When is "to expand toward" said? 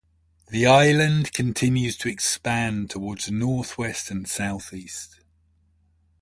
1.97-3.19